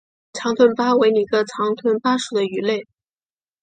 [0.33, 2.87] 长臀鲃为鲤科长臀鲃属的鱼类。